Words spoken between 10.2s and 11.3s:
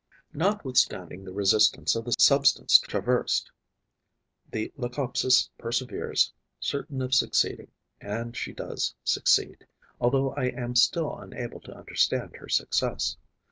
I am still